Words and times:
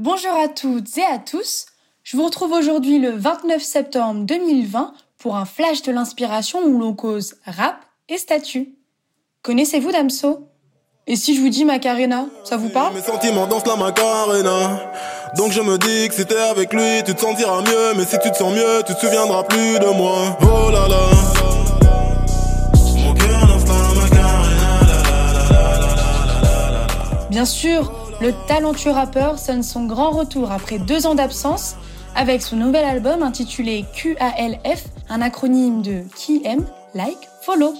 Bonjour 0.00 0.30
à 0.32 0.46
toutes 0.46 0.96
et 0.96 1.04
à 1.04 1.18
tous. 1.18 1.66
Je 2.04 2.16
vous 2.16 2.24
retrouve 2.24 2.52
aujourd'hui 2.52 3.00
le 3.00 3.10
29 3.10 3.60
septembre 3.60 4.20
2020 4.26 4.92
pour 5.18 5.34
un 5.34 5.44
flash 5.44 5.82
de 5.82 5.90
l'inspiration 5.90 6.60
où 6.62 6.78
l'on 6.78 6.94
cause 6.94 7.34
rap 7.44 7.84
et 8.08 8.16
statut. 8.16 8.76
Connaissez-vous 9.42 9.90
Damso 9.90 10.46
Et 11.08 11.16
si 11.16 11.34
je 11.34 11.40
vous 11.40 11.48
dis 11.48 11.64
Macarena, 11.64 12.26
ça 12.44 12.56
vous 12.56 12.68
parle 12.68 12.94
Mes 12.94 13.02
sentiments 13.02 13.48
dansent 13.48 13.66
la 13.66 13.74
Macarena. 13.74 14.92
Donc 15.36 15.50
je 15.50 15.62
me 15.62 15.76
dis 15.78 16.08
que 16.08 16.14
si 16.14 16.24
t'es 16.24 16.38
avec 16.38 16.72
lui, 16.72 17.02
tu 17.04 17.16
te 17.16 17.20
sentiras 17.20 17.62
mieux. 17.62 17.94
Mais 17.96 18.04
si 18.04 18.20
tu 18.20 18.30
te 18.30 18.36
sens 18.36 18.54
mieux, 18.54 18.84
tu 18.86 18.94
te 18.94 19.00
souviendras 19.00 19.42
plus 19.42 19.80
de 19.80 19.96
moi. 19.96 20.38
Oh 20.42 20.70
là 20.70 20.86
là. 20.86 21.10
Mon 22.98 23.14
cœur 23.14 23.46
danse 23.48 23.66
la 23.66 24.00
Macarena. 24.00 24.58
Bien 27.30 27.44
sûr, 27.44 28.07
le 28.20 28.32
talentueux 28.48 28.90
rappeur 28.90 29.38
sonne 29.38 29.62
son 29.62 29.86
grand 29.86 30.10
retour 30.10 30.50
après 30.50 30.78
deux 30.78 31.06
ans 31.06 31.14
d'absence 31.14 31.76
avec 32.16 32.42
son 32.42 32.56
nouvel 32.56 32.84
album 32.84 33.22
intitulé 33.22 33.84
QALF, 33.94 34.84
un 35.08 35.20
acronyme 35.20 35.82
de 35.82 36.02
Qui 36.16 36.40
aime, 36.44 36.66
Like, 36.94 37.28
Follow. 37.42 37.74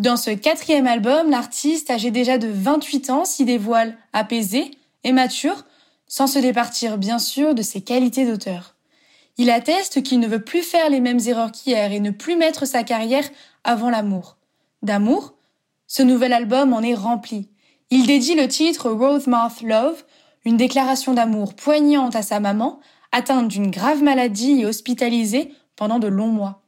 Dans 0.00 0.16
ce 0.16 0.30
quatrième 0.30 0.88
album, 0.88 1.30
l'artiste, 1.30 1.88
âgé 1.90 2.10
déjà 2.10 2.36
de 2.36 2.48
28 2.48 3.10
ans, 3.10 3.24
s'y 3.24 3.44
dévoile 3.44 3.96
apaisé 4.12 4.72
et 5.04 5.12
mature, 5.12 5.64
sans 6.08 6.26
se 6.26 6.40
départir 6.40 6.98
bien 6.98 7.20
sûr 7.20 7.54
de 7.54 7.62
ses 7.62 7.80
qualités 7.80 8.26
d'auteur. 8.26 8.74
Il 9.36 9.50
atteste 9.50 10.02
qu'il 10.02 10.18
ne 10.18 10.26
veut 10.26 10.42
plus 10.42 10.62
faire 10.62 10.90
les 10.90 11.00
mêmes 11.00 11.20
erreurs 11.24 11.52
qu'hier 11.52 11.92
et 11.92 12.00
ne 12.00 12.10
plus 12.10 12.36
mettre 12.36 12.66
sa 12.66 12.82
carrière 12.82 13.28
avant 13.62 13.90
l'amour. 13.90 14.36
D'amour, 14.82 15.34
ce 15.86 16.02
nouvel 16.02 16.32
album 16.32 16.72
en 16.72 16.82
est 16.82 16.94
rempli. 16.94 17.48
Il 17.90 18.06
dédie 18.06 18.34
le 18.34 18.48
titre 18.48 18.90
Roadmouth 18.90 19.60
Love, 19.62 20.04
une 20.44 20.56
déclaration 20.56 21.14
d'amour 21.14 21.54
poignante 21.54 22.16
à 22.16 22.22
sa 22.22 22.40
maman, 22.40 22.80
atteinte 23.12 23.48
d'une 23.48 23.70
grave 23.70 24.02
maladie 24.02 24.60
et 24.60 24.66
hospitalisée 24.66 25.52
pendant 25.76 25.98
de 25.98 26.08
longs 26.08 26.28
mois. 26.28 26.62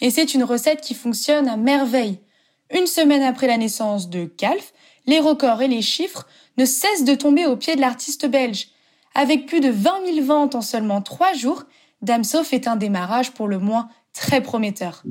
Et 0.00 0.10
c'est 0.10 0.34
une 0.34 0.44
recette 0.44 0.80
qui 0.80 0.94
fonctionne 0.94 1.48
à 1.48 1.56
merveille. 1.56 2.20
Une 2.74 2.86
semaine 2.86 3.22
après 3.22 3.46
la 3.46 3.56
naissance 3.56 4.10
de 4.10 4.24
Calf, 4.24 4.72
les 5.06 5.20
records 5.20 5.62
et 5.62 5.68
les 5.68 5.82
chiffres 5.82 6.26
ne 6.58 6.64
cessent 6.64 7.04
de 7.04 7.14
tomber 7.14 7.46
au 7.46 7.56
pied 7.56 7.76
de 7.76 7.80
l'artiste 7.80 8.26
belge. 8.26 8.68
Avec 9.14 9.46
plus 9.46 9.60
de 9.60 9.70
20 9.70 10.06
000 10.14 10.26
ventes 10.26 10.54
en 10.54 10.62
seulement 10.62 11.00
trois 11.00 11.32
jours, 11.32 11.64
Damso 12.02 12.44
fait 12.44 12.68
un 12.68 12.76
démarrage 12.76 13.32
pour 13.32 13.48
le 13.48 13.58
moins 13.58 13.88
très 14.12 14.42
prometteur. 14.42 15.02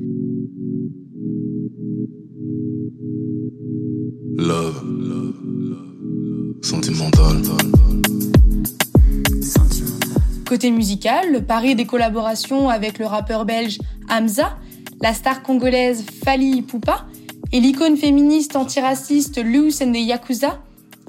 Côté 10.46 10.70
musical, 10.70 11.32
le 11.32 11.42
pari 11.42 11.74
des 11.74 11.84
collaborations 11.84 12.68
avec 12.68 12.98
le 12.98 13.06
rappeur 13.06 13.44
belge 13.44 13.78
Hamza, 14.08 14.56
la 15.00 15.12
star 15.12 15.42
congolaise 15.42 16.04
Fali 16.24 16.58
Ipupa 16.58 17.06
et 17.50 17.58
l'icône 17.58 17.96
féministe 17.96 18.54
antiraciste 18.54 19.42
Loose 19.42 19.82
and 19.82 19.92
the 19.92 19.98
Yakuza 19.98 20.60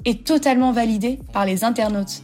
est 0.04 0.24
totalement 0.24 0.72
validé 0.72 1.20
par 1.32 1.44
les 1.44 1.62
internautes. 1.62 2.22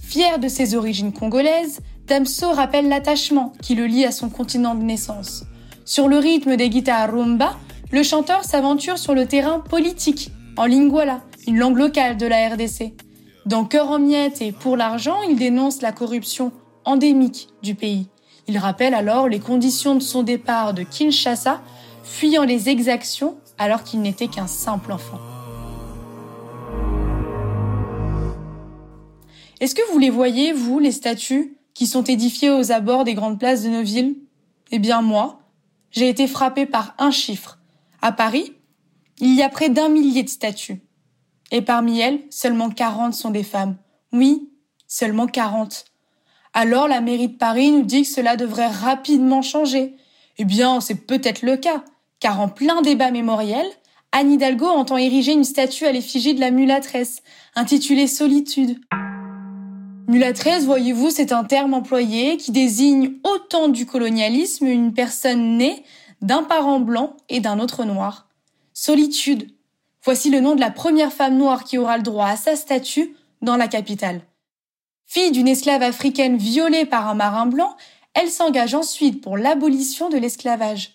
Fier 0.00 0.38
de 0.38 0.48
ses 0.48 0.74
origines 0.74 1.12
congolaises, 1.12 1.80
Damso 2.06 2.52
rappelle 2.52 2.88
l'attachement 2.88 3.52
qui 3.60 3.74
le 3.74 3.86
lie 3.86 4.06
à 4.06 4.12
son 4.12 4.30
continent 4.30 4.74
de 4.74 4.82
naissance. 4.82 5.44
Sur 5.84 6.08
le 6.08 6.16
rythme 6.16 6.56
des 6.56 6.70
guitares 6.70 7.12
rumba, 7.12 7.58
le 7.90 8.02
chanteur 8.02 8.44
s'aventure 8.44 8.96
sur 8.96 9.14
le 9.14 9.26
terrain 9.26 9.60
politique, 9.60 10.30
en 10.56 10.64
lingala, 10.64 11.20
une 11.46 11.58
langue 11.58 11.78
locale 11.78 12.16
de 12.16 12.26
la 12.26 12.48
RDC. 12.48 12.92
Dans 13.46 13.64
Cœur 13.64 13.90
en 13.90 13.98
miettes 13.98 14.40
et 14.40 14.52
Pour 14.52 14.76
l'argent, 14.76 15.22
il 15.22 15.36
dénonce 15.36 15.82
la 15.82 15.92
corruption 15.92 16.52
endémique 16.84 17.48
du 17.62 17.74
pays. 17.74 18.08
Il 18.48 18.58
rappelle 18.58 18.94
alors 18.94 19.28
les 19.28 19.40
conditions 19.40 19.94
de 19.94 20.00
son 20.00 20.22
départ 20.22 20.74
de 20.74 20.82
Kinshasa, 20.82 21.60
fuyant 22.04 22.44
les 22.44 22.68
exactions 22.68 23.36
alors 23.58 23.82
qu'il 23.84 24.00
n'était 24.00 24.28
qu'un 24.28 24.46
simple 24.46 24.92
enfant. 24.92 25.18
Est-ce 29.60 29.74
que 29.74 29.92
vous 29.92 29.98
les 29.98 30.10
voyez, 30.10 30.52
vous, 30.52 30.80
les 30.80 30.90
statues 30.90 31.56
qui 31.74 31.86
sont 31.86 32.02
édifiées 32.02 32.50
aux 32.50 32.72
abords 32.72 33.04
des 33.04 33.14
grandes 33.14 33.38
places 33.38 33.62
de 33.62 33.68
nos 33.68 33.82
villes? 33.82 34.16
Eh 34.72 34.80
bien 34.80 35.02
moi, 35.02 35.40
j'ai 35.90 36.08
été 36.08 36.26
frappé 36.26 36.66
par 36.66 36.94
un 36.98 37.12
chiffre. 37.12 37.58
À 38.00 38.10
Paris, 38.10 38.54
il 39.20 39.34
y 39.34 39.42
a 39.42 39.48
près 39.48 39.68
d'un 39.68 39.88
millier 39.88 40.24
de 40.24 40.28
statues. 40.28 40.82
Et 41.52 41.60
parmi 41.62 42.00
elles, 42.00 42.18
seulement 42.30 42.70
40 42.70 43.14
sont 43.14 43.30
des 43.30 43.44
femmes. 43.44 43.76
Oui, 44.12 44.50
seulement 44.88 45.26
40. 45.26 45.84
Alors 46.54 46.88
la 46.88 47.00
mairie 47.02 47.28
de 47.28 47.36
Paris 47.36 47.70
nous 47.70 47.82
dit 47.82 48.02
que 48.02 48.08
cela 48.08 48.36
devrait 48.36 48.68
rapidement 48.68 49.42
changer. 49.42 49.94
Eh 50.38 50.44
bien, 50.44 50.80
c'est 50.80 51.06
peut-être 51.06 51.42
le 51.42 51.58
cas, 51.58 51.84
car 52.20 52.40
en 52.40 52.48
plein 52.48 52.80
débat 52.80 53.10
mémoriel, 53.10 53.66
Anne 54.12 54.32
Hidalgo 54.32 54.66
entend 54.66 54.96
ériger 54.96 55.32
une 55.32 55.44
statue 55.44 55.84
à 55.84 55.92
l'effigie 55.92 56.34
de 56.34 56.40
la 56.40 56.50
mulatresse, 56.50 57.22
intitulée 57.54 58.06
Solitude. 58.06 58.80
Mulatresse, 60.08 60.64
voyez-vous, 60.64 61.10
c'est 61.10 61.32
un 61.32 61.44
terme 61.44 61.74
employé 61.74 62.38
qui 62.38 62.50
désigne 62.50 63.12
autant 63.24 63.68
du 63.68 63.84
colonialisme 63.86 64.66
une 64.66 64.94
personne 64.94 65.58
née 65.58 65.84
d'un 66.22 66.42
parent 66.42 66.80
blanc 66.80 67.14
et 67.28 67.40
d'un 67.40 67.60
autre 67.60 67.84
noir. 67.84 68.28
Solitude. 68.72 69.50
Voici 70.04 70.30
le 70.30 70.40
nom 70.40 70.54
de 70.54 70.60
la 70.60 70.70
première 70.70 71.12
femme 71.12 71.36
noire 71.36 71.64
qui 71.64 71.78
aura 71.78 71.96
le 71.96 72.02
droit 72.02 72.26
à 72.26 72.36
sa 72.36 72.56
statue 72.56 73.16
dans 73.40 73.56
la 73.56 73.68
capitale. 73.68 74.20
Fille 75.06 75.30
d'une 75.30 75.48
esclave 75.48 75.82
africaine 75.82 76.36
violée 76.36 76.86
par 76.86 77.08
un 77.08 77.14
marin 77.14 77.46
blanc, 77.46 77.76
elle 78.14 78.30
s'engage 78.30 78.74
ensuite 78.74 79.20
pour 79.20 79.36
l'abolition 79.36 80.08
de 80.08 80.16
l'esclavage. 80.16 80.94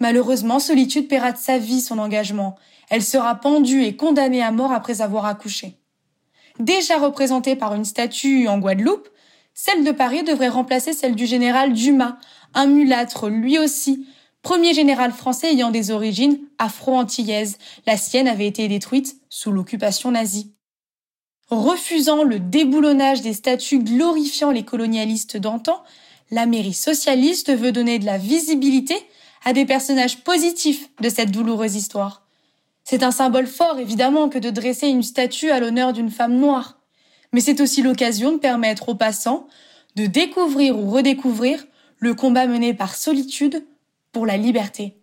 Malheureusement, 0.00 0.58
Solitude 0.58 1.08
paiera 1.08 1.32
de 1.32 1.38
sa 1.38 1.58
vie 1.58 1.80
son 1.80 1.98
engagement. 1.98 2.56
Elle 2.90 3.02
sera 3.02 3.34
pendue 3.36 3.84
et 3.84 3.96
condamnée 3.96 4.42
à 4.42 4.50
mort 4.50 4.72
après 4.72 5.00
avoir 5.00 5.26
accouché 5.26 5.78
déjà 6.58 6.98
représentée 6.98 7.56
par 7.56 7.74
une 7.74 7.84
statue 7.84 8.48
en 8.48 8.58
Guadeloupe, 8.58 9.08
celle 9.54 9.84
de 9.84 9.92
Paris 9.92 10.22
devrait 10.22 10.48
remplacer 10.48 10.92
celle 10.92 11.14
du 11.14 11.26
général 11.26 11.72
Dumas, 11.72 12.16
un 12.54 12.66
mulâtre 12.66 13.28
lui 13.28 13.58
aussi, 13.58 14.06
premier 14.42 14.74
général 14.74 15.12
français 15.12 15.52
ayant 15.52 15.70
des 15.70 15.90
origines 15.90 16.38
afro-antillaises. 16.58 17.58
La 17.86 17.96
sienne 17.96 18.28
avait 18.28 18.46
été 18.46 18.68
détruite 18.68 19.16
sous 19.28 19.52
l'occupation 19.52 20.10
nazie. 20.10 20.52
Refusant 21.48 22.22
le 22.24 22.38
déboulonnage 22.38 23.22
des 23.22 23.32
statues 23.32 23.78
glorifiant 23.78 24.50
les 24.50 24.64
colonialistes 24.64 25.36
d'antan, 25.36 25.82
la 26.30 26.46
mairie 26.46 26.72
socialiste 26.72 27.54
veut 27.54 27.72
donner 27.72 27.98
de 27.98 28.06
la 28.06 28.18
visibilité 28.18 28.96
à 29.44 29.52
des 29.52 29.66
personnages 29.66 30.24
positifs 30.24 30.88
de 31.00 31.08
cette 31.08 31.30
douloureuse 31.30 31.76
histoire. 31.76 32.26
C'est 32.84 33.02
un 33.02 33.10
symbole 33.10 33.46
fort, 33.46 33.78
évidemment, 33.78 34.28
que 34.28 34.38
de 34.38 34.50
dresser 34.50 34.88
une 34.88 35.02
statue 35.02 35.50
à 35.50 35.60
l'honneur 35.60 35.92
d'une 35.92 36.10
femme 36.10 36.36
noire. 36.36 36.78
Mais 37.32 37.40
c'est 37.40 37.60
aussi 37.60 37.82
l'occasion 37.82 38.32
de 38.32 38.38
permettre 38.38 38.88
aux 38.88 38.94
passants 38.94 39.46
de 39.94 40.06
découvrir 40.06 40.78
ou 40.78 40.90
redécouvrir 40.90 41.66
le 41.98 42.14
combat 42.14 42.46
mené 42.46 42.74
par 42.74 42.94
Solitude 42.94 43.64
pour 44.12 44.26
la 44.26 44.36
liberté. 44.36 44.98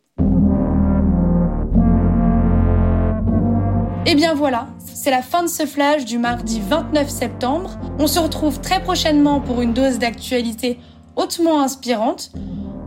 Et 4.05 4.13
eh 4.13 4.15
bien 4.15 4.33
voilà, 4.33 4.67
c'est 4.93 5.11
la 5.11 5.21
fin 5.21 5.43
de 5.43 5.47
ce 5.47 5.65
flash 5.65 6.05
du 6.05 6.17
mardi 6.17 6.61
29 6.67 7.09
septembre. 7.09 7.77
On 7.99 8.07
se 8.07 8.19
retrouve 8.19 8.59
très 8.59 8.81
prochainement 8.81 9.39
pour 9.39 9.61
une 9.61 9.73
dose 9.73 9.99
d'actualité 9.99 10.79
hautement 11.15 11.61
inspirante. 11.61 12.31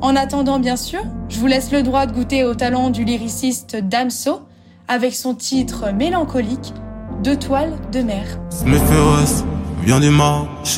En 0.00 0.16
attendant, 0.16 0.58
bien 0.58 0.76
sûr, 0.76 1.00
je 1.28 1.38
vous 1.38 1.46
laisse 1.46 1.70
le 1.70 1.82
droit 1.82 2.06
de 2.06 2.12
goûter 2.12 2.44
au 2.44 2.54
talent 2.54 2.90
du 2.90 3.04
lyriciste 3.04 3.76
Damso 3.76 4.40
avec 4.88 5.14
son 5.14 5.34
titre 5.34 5.92
mélancolique 5.92 6.72
Deux 7.22 7.36
toiles 7.36 7.76
de 7.92 8.00
mer. 8.00 8.24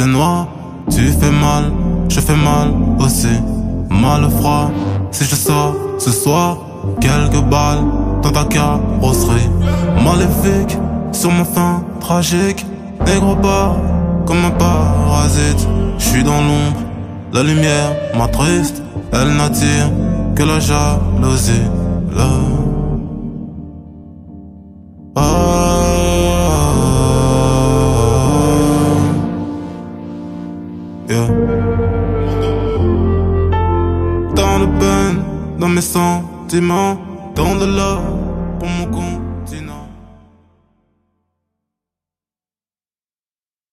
Noir. 0.06 0.48
Tu 0.90 1.00
fais 1.08 1.30
mal, 1.30 1.72
je 2.08 2.20
fais 2.20 2.36
mal 2.36 2.74
aussi. 2.98 3.40
Mal 3.88 4.28
froid, 4.30 4.70
si 5.14 5.24
je 5.24 5.36
sors 5.36 5.76
ce 5.98 6.10
soir, 6.10 6.58
quelques 7.00 7.42
balles 7.44 7.84
dans 8.22 8.32
ta 8.32 8.44
carrosserie. 8.44 9.48
Maléfique 10.04 10.76
sur 11.12 11.30
mon 11.30 11.44
fin 11.44 11.84
tragique. 12.00 12.66
Négro 13.06 13.36
pas 13.36 13.76
comme 14.26 14.44
un 14.44 14.50
parasite. 14.50 15.68
Je 15.98 16.04
suis 16.04 16.24
dans 16.24 16.40
l'ombre, 16.40 16.80
la 17.32 17.42
lumière 17.44 17.92
m'attriste. 18.18 18.82
Elle 19.12 19.36
n'attire 19.36 19.88
que 20.34 20.42
la 20.42 20.58
jalousie. 20.58 21.62
Oh. 22.18 22.73
Bain, 34.66 35.16
dans 35.58 35.68
mes 35.68 35.80
sentiments, 35.80 36.98
dans 37.34 37.54
de 37.56 37.66
l'or 37.66 38.02
pour 38.58 38.68
mon 38.68 38.86
compte. 38.86 39.33